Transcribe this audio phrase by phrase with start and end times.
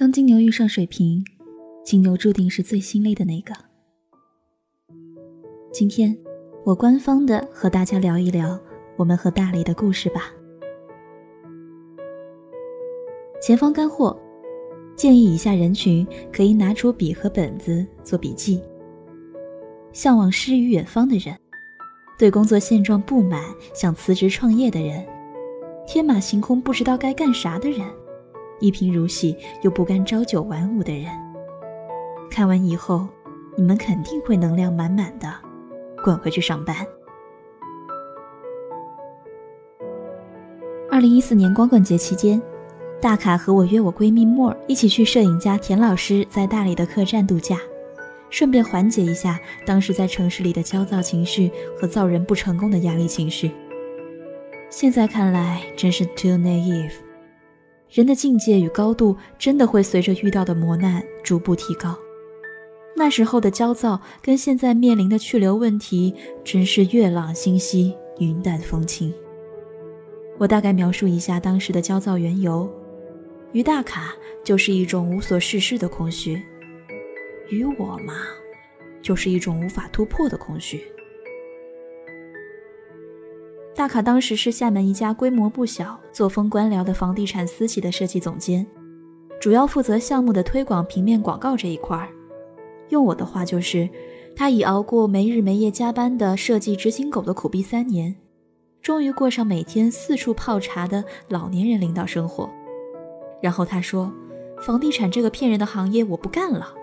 [0.00, 1.22] 当金牛遇上水瓶，
[1.84, 3.52] 金牛注定是最心累的那个。
[5.70, 6.16] 今天，
[6.64, 8.58] 我官方的和大家聊一聊
[8.96, 10.32] 我们和大理的故事吧。
[13.42, 14.18] 前方干货，
[14.96, 18.58] 建议以下人群可以拿出笔和本子做笔记：
[19.92, 21.38] 向往诗与远方的人，
[22.18, 23.44] 对工作现状不满
[23.74, 25.06] 想辞职创业的人，
[25.86, 27.86] 天马行空不知道该干啥的人。
[28.60, 31.06] 一贫如洗又不甘朝九晚五的人，
[32.30, 33.08] 看完以后，
[33.56, 35.32] 你们肯定会能量满满的，
[36.04, 36.76] 滚回去上班。
[40.90, 42.40] 二零一四年光棍节期间，
[43.00, 47.56] 大卡和我约我闺蜜莫儿一起去摄影家田老师在大理的客栈度假，
[48.28, 53.50] 顺便缓解一下当时在城市里的焦躁情绪和造人不成功的压力情绪。
[54.68, 56.92] 现在看来，真是 too naive。
[57.90, 61.98] 人的境界与高度真的会随着遇到的磨难逐步提高。
[62.96, 69.12] 那时候的焦躁跟现在面临的去留问题真是月朗星稀，云淡风轻。
[70.38, 72.70] 我大概描述一下当时的焦躁缘由：
[73.52, 76.36] 于大卡就是一种无所事事的空虚；
[77.48, 78.14] 于我嘛，
[79.02, 80.80] 就是一种无法突破的空虚。
[83.80, 88.66] 大卡当时是厦门一家规模不小、作风官僚的房地产私企的设计总监，
[89.40, 92.10] 主要负责项目的推广、平面广告这一块儿。
[92.90, 93.88] 用我的话就是，
[94.36, 98.14] 他已熬过没日没夜加班的设计执行狗的苦逼三年，
[98.82, 102.50] 终于过上每天四处泡茶的老年人领导生活。
[103.40, 104.12] 然后他说
[104.60, 106.74] ：“房地产这个骗人的行业，我不干了。”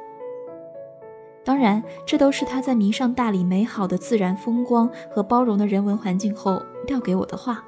[1.48, 7.64] 当然，这都是他在迷上大理美好的自然风光和包容的人文环境后撂给我的话，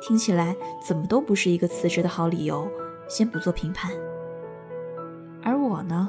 [0.00, 2.66] 听起来怎么都不是一个辞职的好理由。
[3.06, 3.92] 先不做评判。
[5.42, 6.08] 而我呢，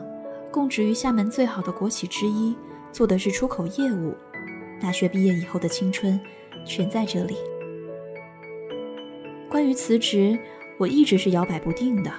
[0.52, 2.56] 供职于厦门最好的国企之一，
[2.94, 4.16] 做的是出口业务，
[4.80, 6.18] 大学毕业以后的青春
[6.66, 7.36] 全在这里。
[9.50, 10.40] 关于辞职，
[10.78, 12.12] 我一直是摇摆不定的。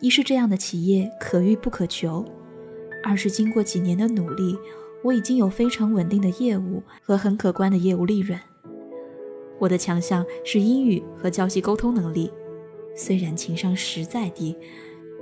[0.00, 2.22] 一是这样的企业可遇不可求。
[3.04, 4.58] 二是经过几年的努力，
[5.02, 8.40] 我已经有非常稳定的业务和很可观的业务利润。
[9.58, 12.32] 我的强项是英语和交际沟通能力，
[12.96, 14.56] 虽然情商实在低，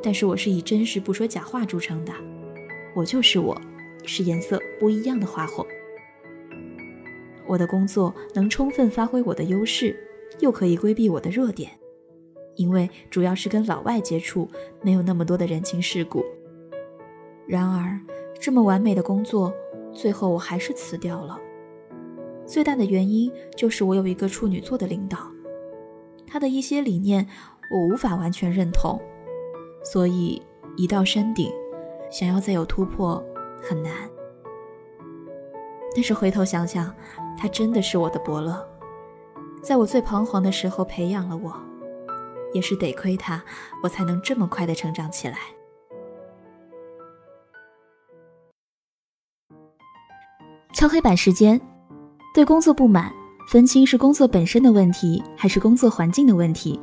[0.01, 2.13] 但是我是以真实不说假话著称的。
[2.95, 3.61] 我就是我，
[4.05, 5.67] 是颜色不一样的花火。
[7.49, 9.97] 我的工作能充分发挥我的优势，
[10.39, 11.73] 又可以规避我的弱点，
[12.55, 14.49] 因为主要是跟老外接触，
[14.83, 16.25] 没有那么多的人情世故。
[17.47, 17.99] 然而，
[18.41, 19.53] 这么完美的工作，
[19.93, 21.39] 最后我还是辞掉了。
[22.47, 25.19] 最大的原因就是我有一个处女座的领导，
[26.27, 27.27] 他的一些理念
[27.71, 29.01] 我无法完全认同，
[29.85, 30.43] 所以
[30.77, 31.51] 一到山顶，
[32.11, 33.23] 想要再有突破
[33.63, 33.93] 很难。
[35.95, 36.95] 但是回头想想，
[37.37, 38.67] 他真的是我的伯乐，
[39.63, 41.55] 在我最彷徨的时候培养了我，
[42.53, 43.43] 也是得亏他，
[43.83, 45.39] 我才能这么快的成长起来。
[50.73, 51.61] 敲黑板时间，
[52.35, 53.13] 对工作不满，
[53.47, 56.81] 分清是工作本身的问题还是工作环境的问题。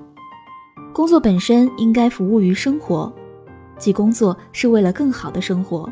[0.94, 3.12] 工作本身应该服务于生活，
[3.80, 5.92] 即工作是为了更好的生活。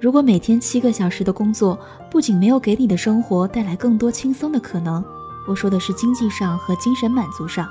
[0.00, 1.76] 如果每天七个小时的工作，
[2.08, 5.04] 不仅没有给你的生活带来更多轻松的可能，
[5.48, 7.66] 我说的是经济上和精神满足上，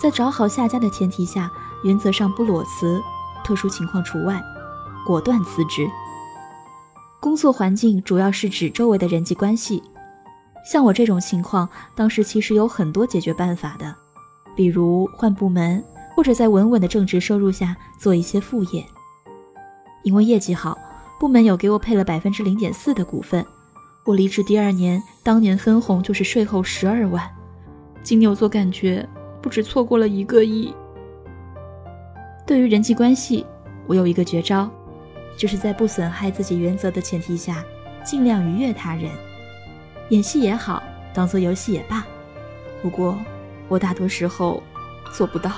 [0.00, 1.50] 在找好下家的前提下，
[1.84, 2.98] 原则上不裸辞，
[3.44, 4.42] 特殊情况除外，
[5.06, 5.86] 果断辞职。
[7.20, 9.82] 工作环境主要是指周围的人际关系，
[10.64, 13.94] 像我这种情况，当时其实有很多解决办法的，
[14.54, 15.82] 比如换部门，
[16.14, 18.84] 或者在稳稳的正职收入下做一些副业。
[20.04, 20.78] 因为业绩好，
[21.18, 23.44] 部门有给我配了百分之零点四的股份，
[24.04, 27.28] 我离职第二年，当年分红就是税后十二万。
[28.02, 29.06] 金牛座感觉
[29.42, 30.72] 不止错过了一个亿。
[32.46, 33.44] 对于人际关系，
[33.88, 34.70] 我有一个绝招。
[35.38, 37.64] 就是在不损害自己原则的前提下，
[38.04, 39.08] 尽量愉悦他人。
[40.10, 40.82] 演戏也好，
[41.14, 42.04] 当做游戏也罢。
[42.82, 43.16] 不过，
[43.68, 44.60] 我大多时候
[45.14, 45.52] 做不到。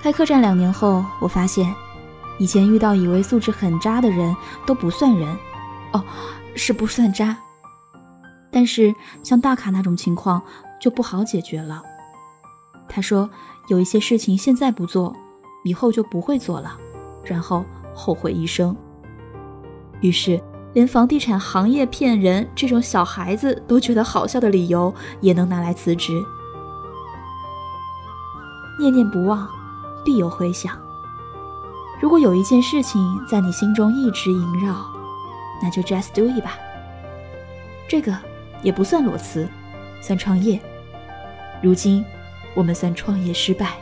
[0.00, 1.74] 开客栈两年后，我发现，
[2.38, 5.36] 以前遇到以为素质很渣的人都不算人，
[5.92, 6.04] 哦，
[6.54, 7.36] 是不算渣。
[8.52, 8.94] 但是
[9.24, 10.40] 像大卡那种情况
[10.80, 11.82] 就不好解决了。
[12.88, 13.28] 他说，
[13.66, 15.12] 有一些事情现在不做，
[15.64, 16.78] 以后就不会做了。
[17.24, 17.64] 然后。
[17.96, 18.76] 后悔一生。
[20.02, 20.38] 于是，
[20.74, 26.12] 连房地产行业骗人这种小孩子都觉得好笑的理由，也能拿来辞职。
[28.78, 29.48] 念念不忘，
[30.04, 30.78] 必有回响。
[31.98, 34.76] 如果有一件事情在你心中一直萦绕，
[35.62, 36.58] 那就 just do it 吧。
[37.88, 38.14] 这个
[38.62, 39.48] 也不算裸辞，
[40.02, 40.60] 算创业。
[41.62, 42.04] 如今，
[42.54, 43.78] 我们算创业失败。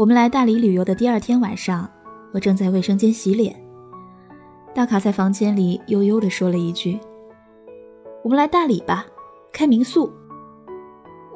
[0.00, 1.86] 我们来大理旅游的第二天晚上，
[2.32, 3.54] 我正在卫生间洗脸。
[4.74, 6.98] 大卡在房间里悠悠地说了一句
[8.24, 9.04] ：“我们来大理吧，
[9.52, 10.10] 开民宿。”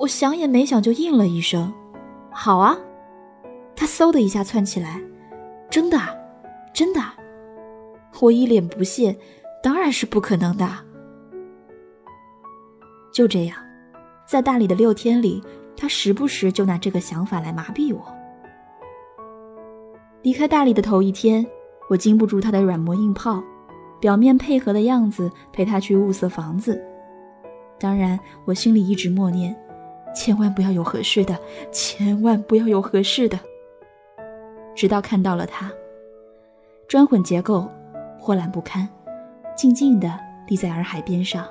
[0.00, 1.70] 我想也没想就应了一声
[2.32, 2.74] ：“好啊。”
[3.76, 4.98] 他嗖的一下窜起来
[5.68, 5.98] ：“真的，
[6.72, 7.02] 真的！”
[8.18, 9.14] 我一脸不屑
[9.62, 10.66] ：“当然是不可能的。”
[13.12, 13.58] 就这样，
[14.26, 15.42] 在大理的六天里，
[15.76, 18.02] 他时不时就拿这个想法来麻痹我。
[20.24, 21.46] 离开大理的头一天。
[21.90, 23.44] 我经不住他的软磨硬泡，
[24.00, 26.82] 表面配合的样子，陪他去物色房子。
[27.78, 29.54] 当然，我心里一直默念：
[30.16, 31.38] 千万不要有合适的，
[31.70, 33.38] 千万不要有合适的。
[34.74, 35.70] 直到看到了他，
[36.88, 37.68] 砖混结构，
[38.18, 38.88] 破烂不堪，
[39.54, 40.18] 静静地
[40.48, 41.46] 立在洱海边上。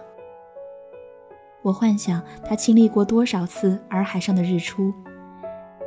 [1.62, 4.92] 我幻想他经历过多少次洱海上的日出，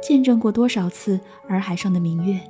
[0.00, 1.18] 见证过多少次
[1.48, 2.40] 洱海上的明月。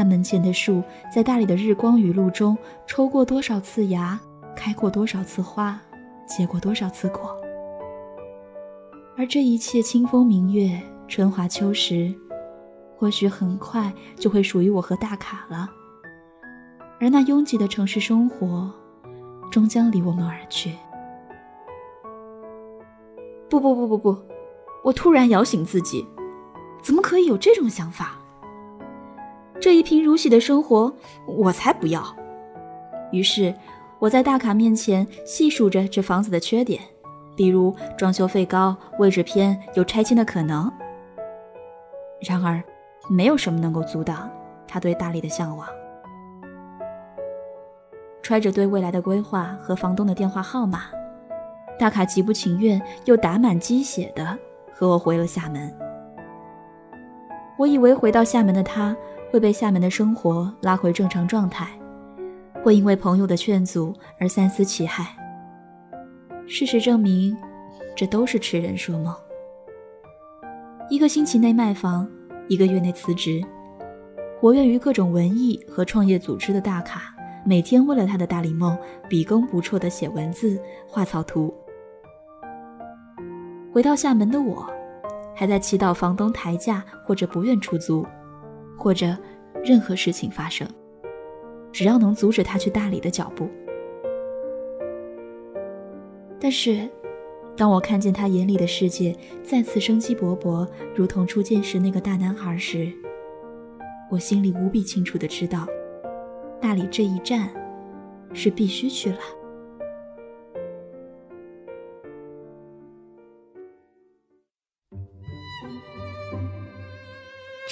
[0.00, 0.82] 他门前的树，
[1.14, 2.56] 在大理的日光雨露中
[2.86, 4.18] 抽过多少次芽，
[4.56, 5.78] 开过多少次花，
[6.26, 7.36] 结过多少次果。
[9.14, 12.14] 而这一切清风明月、春华秋实，
[12.96, 15.68] 或许很快就会属于我和大卡了。
[16.98, 18.72] 而那拥挤的城市生活，
[19.50, 20.74] 终将离我们而去。
[23.50, 24.16] 不不不不不，
[24.82, 26.06] 我突然摇醒自己，
[26.80, 28.16] 怎么可以有这种想法？
[29.60, 30.90] 这一贫如洗的生活，
[31.26, 32.02] 我才不要。
[33.12, 33.54] 于是，
[33.98, 36.80] 我在大卡面前细数着这房子的缺点，
[37.36, 40.72] 比如装修费高、位置偏、有拆迁的可能。
[42.20, 42.62] 然而，
[43.10, 44.30] 没有什么能够阻挡
[44.66, 45.68] 他对大理的向往。
[48.22, 50.84] 揣着对未来的规划和房东的电话号码，
[51.78, 54.38] 大卡极不情愿又打满鸡血的
[54.72, 55.70] 和我回了厦门。
[57.58, 58.96] 我以为回到厦门的他。
[59.30, 61.68] 会被厦门的生活拉回正常状态，
[62.62, 65.16] 会因为朋友的劝阻而三思其害。
[66.46, 67.36] 事实证明，
[67.94, 69.14] 这都是痴人说梦。
[70.88, 72.08] 一个星期内卖房，
[72.48, 73.40] 一个月内辞职，
[74.40, 78.76] 活跃于各种文艺和创业组织的大卡，每天为了他的大理梦，
[79.08, 81.54] 笔耕不辍地写文字、画草图。
[83.72, 84.66] 回到厦门的我，
[85.36, 88.04] 还在祈祷房东抬价或者不愿出租。
[88.80, 89.14] 或者
[89.62, 90.66] 任何事情发生，
[91.70, 93.46] 只要能阻止他去大理的脚步。
[96.40, 96.88] 但是，
[97.54, 100.66] 当我看见他眼里的世界再次生机勃勃，
[100.96, 102.90] 如同初见时那个大男孩时，
[104.10, 105.66] 我心里无比清楚的知道，
[106.58, 107.50] 大理这一站
[108.32, 109.18] 是必须去了。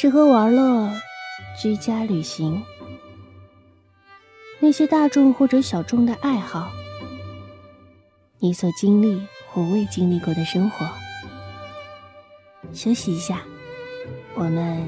[0.01, 0.89] 吃喝玩乐，
[1.61, 2.63] 居家旅行，
[4.61, 6.71] 那些大众或者小众的爱好，
[8.39, 10.89] 你所经历或未经历过的生活。
[12.73, 13.43] 休息一下，
[14.37, 14.87] 我们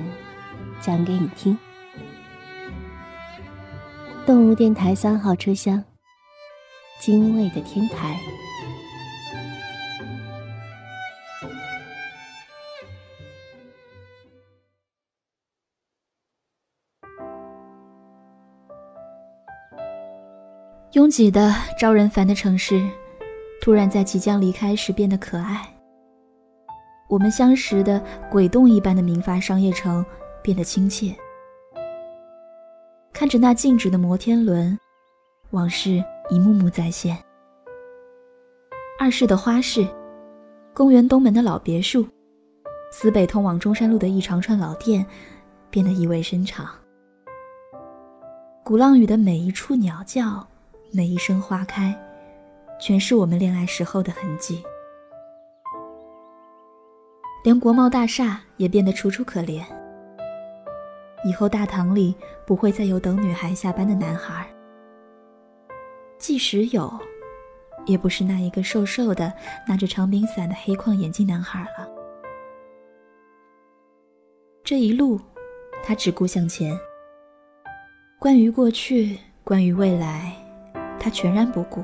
[0.80, 1.58] 讲给你听。
[4.24, 5.82] 动物电台三号车厢，
[7.00, 8.16] 精卫的天台。
[21.10, 22.88] 拥挤的、招人烦的城市，
[23.60, 25.68] 突然在即将离开时变得可爱。
[27.08, 28.00] 我们相识的
[28.30, 30.06] 鬼洞一般的民发商业城
[30.40, 31.12] 变得亲切。
[33.12, 34.78] 看着那静止的摩天轮，
[35.50, 37.18] 往事一幕幕再现。
[38.96, 39.84] 二世的花市，
[40.72, 42.06] 公园东门的老别墅，
[42.92, 45.04] 司北通往中山路的一长串老店，
[45.70, 46.70] 变得意味深长。
[48.62, 50.46] 鼓浪屿的每一处鸟叫。
[50.92, 51.94] 每一声花开，
[52.80, 54.60] 全是我们恋爱时候的痕迹。
[57.44, 59.64] 连国贸大厦也变得楚楚可怜。
[61.24, 64.44] 以后大堂里不会再有等女孩下班的男孩，
[66.18, 66.92] 即使有，
[67.86, 69.32] 也不是那一个瘦瘦的
[69.68, 71.88] 拿着长柄伞的黑框眼镜男孩了。
[74.64, 75.20] 这一路，
[75.84, 76.76] 他只顾向前。
[78.18, 79.16] 关于过去。
[79.42, 80.36] 关于未来，
[81.00, 81.82] 他全然不顾。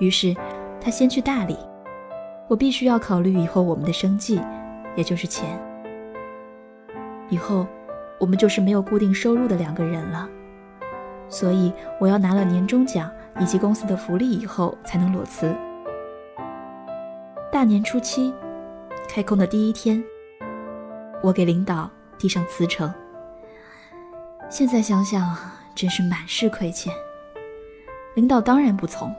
[0.00, 0.34] 于是，
[0.80, 1.56] 他先去大理，
[2.48, 4.40] 我必须要考虑以后我们的生计，
[4.96, 5.46] 也就是钱。
[7.28, 7.66] 以后，
[8.18, 10.28] 我们就是没有固定收入的两个人了。
[11.28, 11.70] 所以，
[12.00, 15.54] 我要拿了年终奖以及公司的福利以后，才能裸辞。
[17.52, 18.32] 大年初七，
[19.08, 20.02] 开工的第一天，
[21.22, 22.92] 我给领导递上辞呈。
[24.48, 25.36] 现在想想，
[25.74, 26.94] 真是满是亏欠。
[28.18, 29.14] 领导当然不从，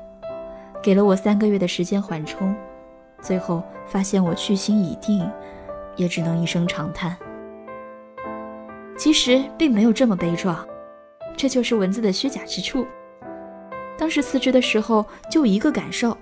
[0.83, 2.53] 给了我三个月的时间缓冲，
[3.21, 5.25] 最后发现我去心已定，
[5.95, 7.15] 也只能一声长叹。
[8.97, 10.67] 其实并没有这么悲壮，
[11.37, 12.85] 这就是文字的虚假之处。
[13.97, 16.17] 当时辞职的时候就一个感受，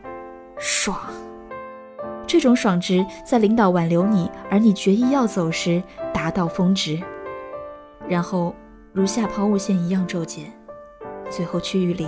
[0.60, 1.00] 爽。
[2.28, 5.82] 这种爽值在领导挽留你，而你决意要走时
[6.14, 7.02] 达到峰值，
[8.08, 8.54] 然后
[8.94, 10.46] 如下抛物线一样骤减，
[11.28, 12.08] 最后趋于零。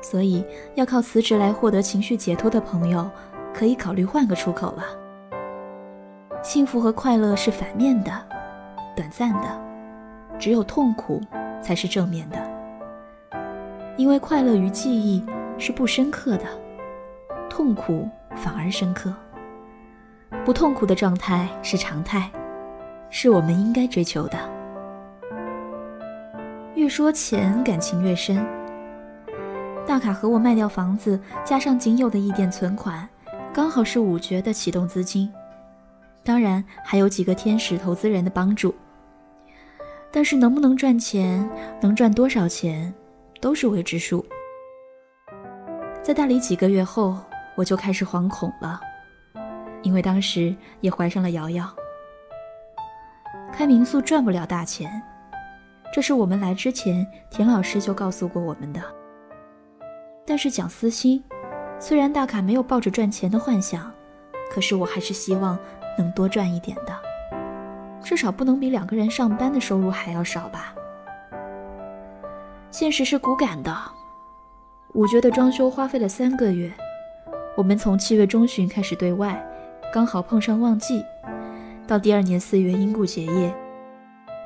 [0.00, 3.10] 所以要靠辞职来获得情绪解脱的朋友，
[3.52, 4.84] 可以考虑换个出口了。
[6.42, 8.10] 幸福和快乐是反面的。
[8.96, 9.60] 短暂的，
[10.38, 11.20] 只有痛苦
[11.62, 12.38] 才是正面的。
[13.96, 15.24] 因为快乐与记忆
[15.56, 16.44] 是不深刻的，
[17.48, 19.12] 痛苦反而深刻。
[20.44, 22.30] 不痛苦的状态是常态，
[23.10, 24.38] 是我们应该追求的。
[26.74, 28.44] 越说钱，感情越深。
[29.88, 33.08] 大卡和我卖掉房子，加上仅有的一点存款，
[33.54, 35.32] 刚好是五绝的启动资金。
[36.22, 38.74] 当然，还有几个天使投资人的帮助。
[40.12, 41.48] 但是能不能赚钱，
[41.80, 42.92] 能赚多少钱，
[43.40, 44.22] 都是未知数。
[46.02, 47.16] 在大理几个月后，
[47.56, 48.78] 我就开始惶恐了，
[49.80, 51.66] 因为当时也怀上了瑶瑶。
[53.50, 55.02] 开民宿赚不了大钱，
[55.94, 58.97] 这是我们来之前田老师就告诉过我们的。
[60.28, 61.24] 但是讲私心，
[61.80, 63.90] 虽然大卡没有抱着赚钱的幻想，
[64.52, 65.58] 可是我还是希望
[65.96, 66.94] 能多赚一点的。
[68.04, 70.74] 至少不能比两个人上班的收入还要少吧？
[72.70, 73.74] 现实是骨感的，
[74.92, 76.70] 五绝的装修花费了三个月，
[77.56, 79.42] 我们从七月中旬开始对外，
[79.90, 81.02] 刚好碰上旺季，
[81.86, 83.54] 到第二年四月因故结业，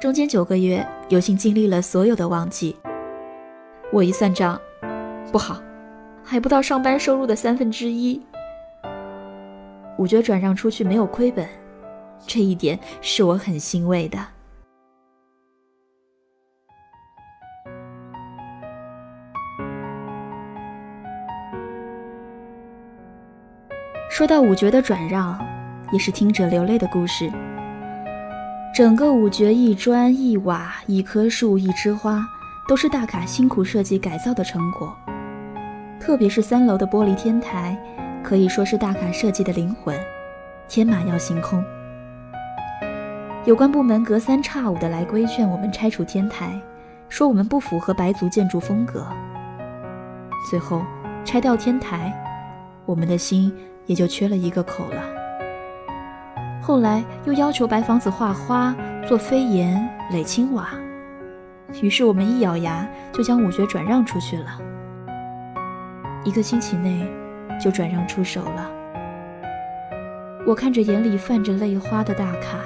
[0.01, 2.77] 中间九个月有幸经历了所有的旺季。
[3.93, 4.59] 我一算账，
[5.33, 5.61] 不好，
[6.25, 8.21] 还不到上班收入的三分之一。
[9.99, 11.47] 五绝转让出去没有亏本。
[12.27, 14.19] 这一点是我很欣慰的。
[24.09, 25.39] 说到五绝的转让，
[25.93, 27.31] 也是听者流泪的故事。
[28.75, 32.25] 整个五绝一砖一瓦、一棵树、一枝花，
[32.69, 34.95] 都是大卡辛苦设计改造的成果。
[36.05, 37.79] 特别是三楼的玻璃天台，
[38.25, 39.97] 可以说是大卡设计的灵魂，
[40.67, 41.63] 天马要星空。
[43.45, 46.61] 有关部门隔三差五的来规劝我们拆除天台，
[47.09, 49.07] 说我们不符合白族建筑风格。
[50.51, 50.83] 最后
[51.25, 52.13] 拆掉天台，
[52.85, 53.55] 我们的心
[53.87, 55.05] 也就缺了一个口了。
[56.61, 58.75] 后来又要求白房子画花、
[59.07, 60.71] 做飞檐、垒青瓦，
[61.81, 64.59] 于是我们一咬牙就将五绝转让出去了。
[66.25, 67.09] 一个星期内
[67.63, 68.71] 就转让出手了。
[70.47, 72.59] 我看着眼里泛着泪花的大卡。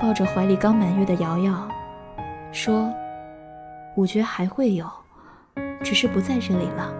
[0.00, 1.68] 抱着怀里刚满月的瑶瑶，
[2.52, 2.88] 说
[3.96, 4.86] ：“五绝还会有，
[5.82, 6.94] 只是不在这里了。”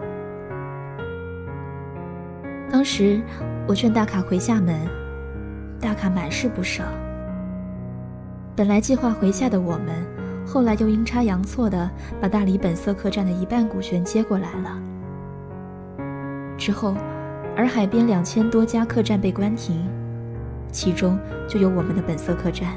[2.68, 3.22] 当时
[3.68, 4.76] 我劝大卡回厦门，
[5.80, 6.82] 大卡满是不舍。
[8.56, 10.04] 本来计划回厦的我们，
[10.44, 11.88] 后来又阴差阳错的
[12.20, 14.82] 把大理本色客栈的一半股权接过来了。
[16.58, 16.94] 之后，
[17.56, 19.88] 洱海边两千多家客栈被关停，
[20.70, 22.68] 其中就有我们的本色客栈。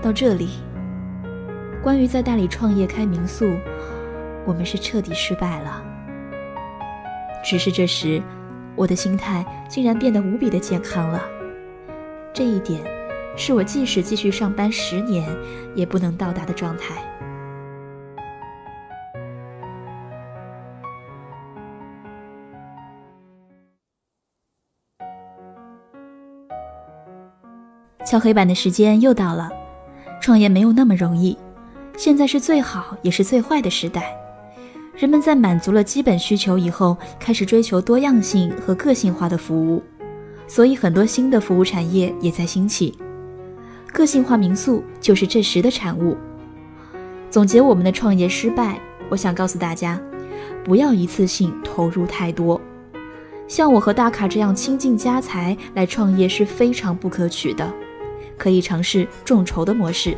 [0.00, 0.50] 到这里，
[1.82, 3.52] 关于在大理创业开民宿，
[4.46, 5.82] 我们是彻底失败了。
[7.44, 8.22] 只是这时，
[8.76, 11.20] 我的心态竟然变得无比的健康了。
[12.32, 12.80] 这一点，
[13.36, 15.28] 是我即使继续上班十年，
[15.74, 16.94] 也不能到达的状态。
[28.12, 29.48] 敲黑板的时间又到了。
[30.20, 31.34] 创业没有那么容易，
[31.96, 34.14] 现在是最好也是最坏的时代。
[34.94, 39.82] 人们在满足了基本需求以后，开始追求多样性和个性化的服务，
[40.46, 42.98] 所以很多新的服务产业也在兴起。
[43.90, 46.14] 个性化民宿就是这时的产物。
[47.30, 48.78] 总结我们的创业失败，
[49.08, 49.98] 我想告诉大家，
[50.62, 52.60] 不要一次性投入太多。
[53.48, 57.72] 像我和大卡这样倾尽家财来创业是非常不可取的，
[58.42, 60.16] 可以尝试众筹的模式，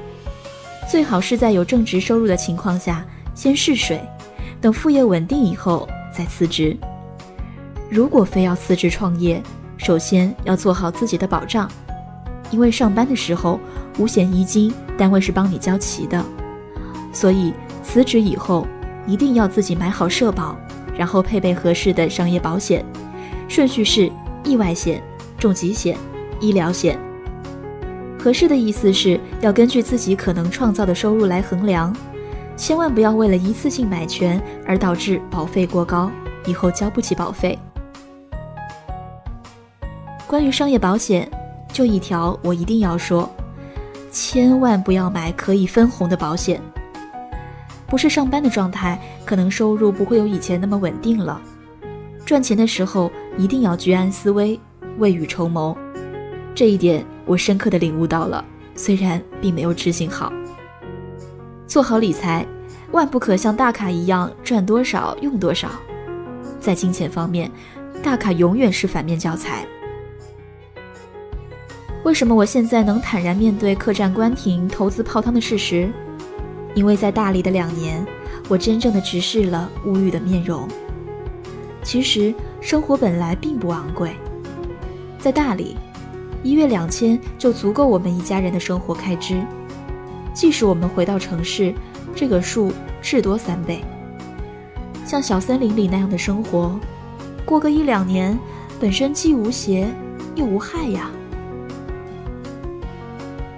[0.90, 3.04] 最好是在有正职收入的情况下
[3.34, 4.00] 先试水，
[4.62, 6.74] 等副业稳定以后再辞职。
[7.90, 9.42] 如果非要辞职创业，
[9.76, 11.70] 首先要做好自己的保障，
[12.50, 13.60] 因为上班的时候
[13.98, 16.24] 五险一金单位是帮你交齐的，
[17.12, 17.52] 所以
[17.82, 18.66] 辞职以后
[19.06, 20.56] 一定要自己买好社保，
[20.96, 22.82] 然后配备合适的商业保险。
[23.50, 24.10] 顺序是
[24.44, 25.02] 意外险、
[25.38, 25.94] 重疾险、
[26.40, 26.98] 医疗险。
[28.24, 31.94] 合适的意思是要根据自己可能创造的收入来衡量，
[32.56, 36.10] 千万不要为了一次性买全而导致保费过高，
[36.46, 37.58] 以后交不起保费。
[40.26, 41.30] 关于商业保险，
[41.70, 43.28] 就一条我一定要说：
[44.10, 46.58] 千万不要买可以分红的保险。
[47.86, 51.38] 不是上班的状态，可能收入不会有以前那么稳定了。
[52.24, 54.58] 赚钱的时候一定要居安思危，
[54.96, 55.76] 未雨绸缪。
[56.54, 58.44] 这一点我深刻的领悟到了，
[58.76, 60.32] 虽然并没有执行好。
[61.66, 62.46] 做好理财，
[62.92, 65.68] 万不可像大卡一样赚多少用多少。
[66.60, 67.50] 在金钱方面，
[68.04, 69.66] 大卡永远是反面教材。
[72.04, 75.90] 为什么我现在能坦然面对客栈关停、投资泡汤的事实？
[76.76, 78.06] 因为在大理的两年，
[78.48, 80.68] 我真正的直视了物欲的面容。
[81.82, 84.14] 其实生活本来并不昂贵，
[85.18, 85.76] 在大理，
[86.44, 89.42] 一月两千就足够我们一家人的生活开支。
[90.34, 91.74] 即使我们回到城市，
[92.14, 92.70] 这个数
[93.00, 93.82] 至多三倍。
[95.06, 96.78] 像小森林里那样的生活，
[97.46, 98.38] 过个一两年，
[98.78, 99.88] 本身既无邪
[100.34, 101.10] 又无害呀。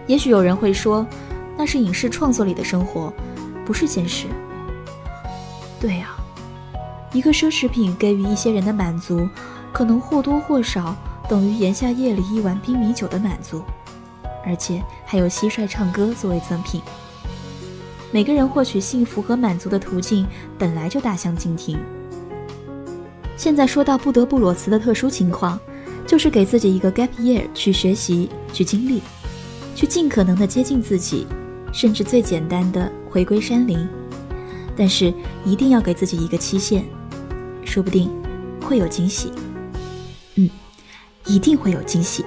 [0.07, 1.05] 也许有人会说，
[1.57, 3.13] 那是影视创作里的生活，
[3.65, 4.29] 不是现实。
[5.81, 6.11] 对呀。
[7.13, 9.27] 一个奢侈品给予一些人的满足，
[9.73, 10.95] 可能或多或少
[11.29, 13.63] 等于炎夏夜里一碗冰米酒的满足，
[14.45, 16.81] 而且还有蟋蟀唱歌作为赠品。
[18.13, 21.79] 每个人获取幸福和满足的途径本来就大相径庭。
[23.37, 25.59] 现在说到不得不裸辞的特殊情况，
[26.07, 29.03] 就是给自己一个 gap year 去学习、去经历、
[29.75, 31.27] 去尽可能的接近自己，
[31.73, 33.87] 甚至最简单的回归山林。
[34.77, 35.13] 但是
[35.45, 36.85] 一定要给自己一个期限。
[37.65, 38.11] 说不定
[38.63, 39.33] 会有惊喜，
[41.27, 42.25] 一定会有惊喜。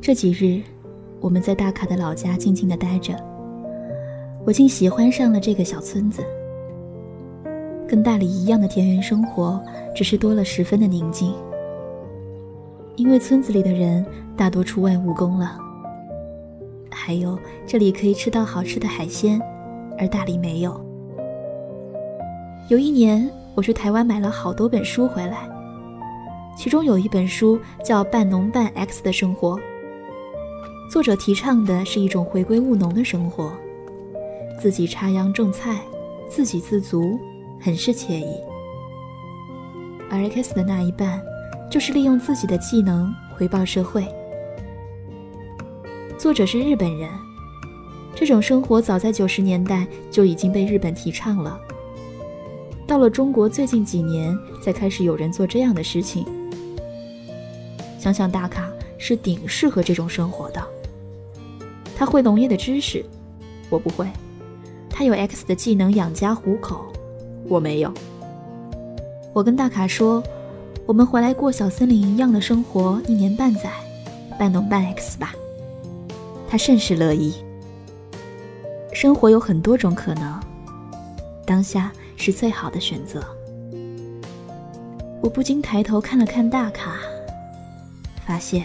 [0.00, 0.62] 这几日，
[1.20, 3.12] 我们在大卡的老家静静的待着，
[4.46, 6.22] 我竟喜欢上了这个小村子。
[7.88, 9.60] 跟大理一样的田园生活，
[9.96, 11.34] 只是多了十分的宁静。
[12.96, 14.04] 因为村子里的人
[14.36, 15.58] 大多出外务工了，
[16.90, 19.40] 还有这里可以吃到好吃的海鲜，
[19.98, 20.80] 而大理没有。
[22.68, 25.48] 有一年，我去台湾买了好多本书回来，
[26.56, 29.56] 其中有一本书叫《半农半 X 的生活》，
[30.90, 33.52] 作者提倡的是一种回归务农的生活，
[34.58, 35.80] 自己插秧种菜，
[36.28, 37.18] 自给自足。
[37.58, 38.36] 很是惬意，
[40.10, 41.20] 而 X 的那一半，
[41.70, 44.06] 就是利用自己的技能回报社会。
[46.18, 47.10] 作者是日本人，
[48.14, 51.60] 这种生活早在九十年代就已经被日本提倡了。
[52.86, 56.24] 到了中国，最近几年才开始有人做这样的事情。
[57.98, 60.62] 想想大卡是顶适合这种生活的，
[61.96, 63.04] 他会农业的知识，
[63.68, 64.06] 我不会；
[64.88, 66.86] 他有 X 的技能养家糊口。
[67.48, 67.92] 我没有。
[69.32, 70.22] 我跟大卡说，
[70.86, 73.72] 我们回来过小森林一样的生活一年半载，
[74.38, 75.34] 半农半 X 吧。
[76.48, 77.34] 他甚是乐意。
[78.92, 80.40] 生活有很多种可能，
[81.44, 83.20] 当下是最好的选择。
[85.20, 86.92] 我不禁抬头看了看大卡，
[88.24, 88.64] 发现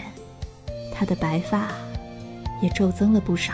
[0.94, 1.72] 他的白发
[2.62, 3.52] 也骤增了不少。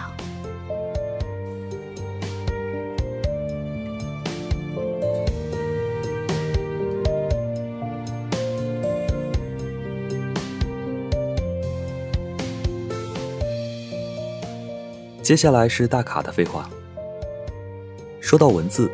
[15.28, 16.70] 接下来是大卡的废话。
[18.18, 18.90] 说到文字，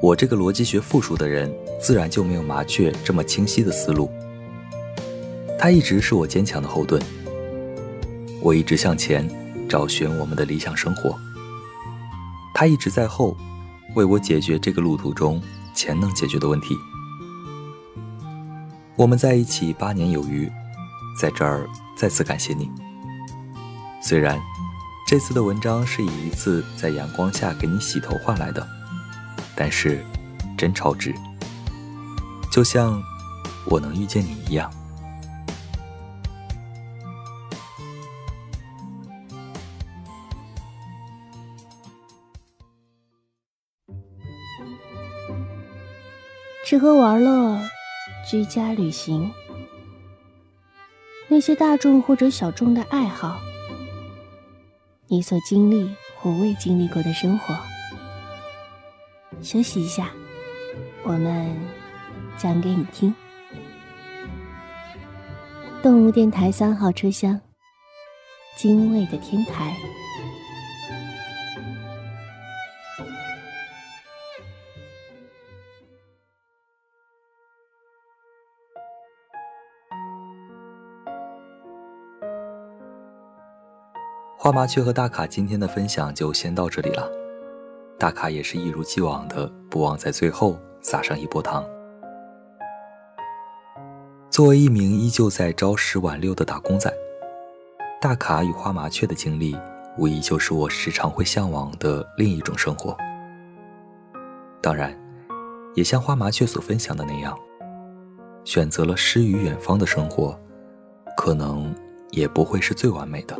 [0.00, 1.52] 我这个逻辑学附属的人，
[1.82, 4.08] 自然就没有麻雀这么清晰的思路。
[5.58, 7.02] 他一直是我坚强的后盾。
[8.40, 9.28] 我一直向前，
[9.68, 11.18] 找寻我们的理想生活。
[12.54, 13.36] 他一直在后，
[13.96, 15.42] 为我解决这个路途中
[15.74, 16.76] 钱能解决的问题。
[18.94, 20.48] 我们在一起八年有余，
[21.20, 22.70] 在这儿再次感谢你。
[24.00, 24.40] 虽然
[25.16, 28.68] 这次的文章是以一次在阳光下给你洗头换来的，
[29.56, 30.04] 但是
[30.58, 31.10] 真超值，
[32.52, 33.02] 就像
[33.70, 34.70] 我能遇见你一样。
[46.66, 47.58] 吃喝玩乐。
[48.30, 49.32] 居家旅行，
[51.26, 53.40] 那些大众或者小众的爱好，
[55.08, 55.88] 你所经历
[56.18, 57.56] 或未经历过的生活，
[59.40, 60.10] 休息一下，
[61.04, 61.56] 我们
[62.36, 63.14] 讲给你听。
[65.80, 67.40] 动物电台三号车厢，
[68.56, 69.76] 精卫的天台。
[84.46, 87.10] 花麻雀和大卡今天的分享就先到这里了。
[87.98, 91.66] 大卡也是一如既往的，不忘在最后撒上一波糖。
[94.30, 96.94] 作为一名依旧在朝十晚六的打工仔，
[98.00, 99.58] 大卡与花麻雀的经历，
[99.98, 102.96] 无疑就是我时常会向往的另一种生活。
[104.62, 104.96] 当然，
[105.74, 107.36] 也像花麻雀所分享的那样，
[108.44, 110.38] 选择了诗与远方的生活，
[111.16, 111.74] 可能
[112.12, 113.36] 也不会是最完美的。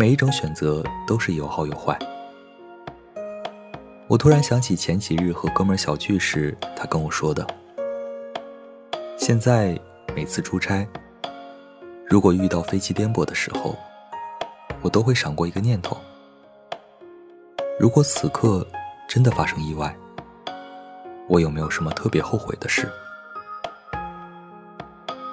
[0.00, 1.98] 每一种选择都是有好有坏。
[4.06, 7.44] 我突然想起前几日和哥们小聚时，他跟我说的
[9.18, 9.76] ：“现在
[10.14, 10.86] 每次出差，
[12.06, 13.76] 如果遇到飞机颠簸的时候，
[14.82, 15.98] 我都会闪过一个念头：
[17.80, 18.64] 如果此刻
[19.08, 19.92] 真的发生意外，
[21.26, 22.88] 我有没有什么特别后悔的事？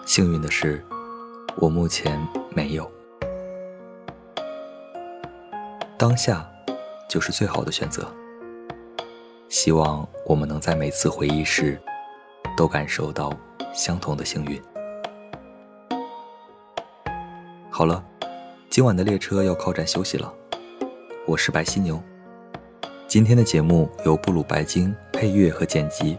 [0.08, 0.84] 幸运的是，
[1.58, 2.92] 我目前没有。”
[5.98, 6.46] 当下，
[7.08, 8.06] 就是最好的选择。
[9.48, 11.80] 希望我们能在每次回忆时，
[12.58, 13.32] 都感受到
[13.74, 14.62] 相同的幸运。
[17.70, 18.04] 好了，
[18.70, 20.34] 今晚的列车要靠站休息了。
[21.26, 22.02] 我是白犀牛。
[23.08, 26.18] 今天的节目由布鲁白鲸配乐和剪辑，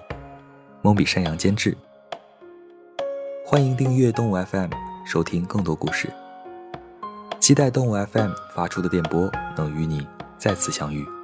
[0.80, 1.76] 蒙比山羊监制。
[3.44, 4.70] 欢迎订阅动物 FM，
[5.04, 6.10] 收听更多故事。
[7.40, 10.06] 期待动物 FM 发出的电波能与你
[10.38, 11.15] 再次相遇。